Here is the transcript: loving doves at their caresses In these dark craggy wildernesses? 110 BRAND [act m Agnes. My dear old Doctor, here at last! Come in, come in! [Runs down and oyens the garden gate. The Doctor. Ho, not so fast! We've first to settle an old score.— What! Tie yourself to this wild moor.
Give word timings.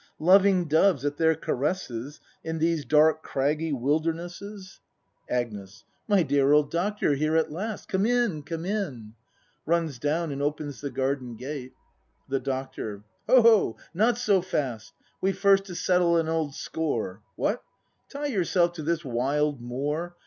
loving 0.19 0.67
doves 0.67 1.05
at 1.05 1.17
their 1.17 1.35
caresses 1.35 2.19
In 2.43 2.57
these 2.57 2.85
dark 2.85 3.21
craggy 3.21 3.71
wildernesses? 3.71 4.79
110 5.27 5.27
BRAND 5.27 5.29
[act 5.43 5.51
m 5.51 5.59
Agnes. 5.59 5.83
My 6.07 6.23
dear 6.23 6.53
old 6.53 6.71
Doctor, 6.71 7.13
here 7.13 7.37
at 7.37 7.51
last! 7.51 7.87
Come 7.87 8.07
in, 8.07 8.41
come 8.41 8.65
in! 8.65 9.13
[Runs 9.67 9.99
down 9.99 10.31
and 10.31 10.41
oyens 10.41 10.81
the 10.81 10.89
garden 10.89 11.35
gate. 11.35 11.73
The 12.27 12.39
Doctor. 12.39 13.03
Ho, 13.27 13.77
not 13.93 14.17
so 14.17 14.41
fast! 14.41 14.93
We've 15.21 15.37
first 15.37 15.65
to 15.65 15.75
settle 15.75 16.17
an 16.17 16.27
old 16.27 16.55
score.— 16.55 17.21
What! 17.35 17.61
Tie 18.09 18.25
yourself 18.25 18.73
to 18.73 18.81
this 18.81 19.05
wild 19.05 19.61
moor. 19.61 20.15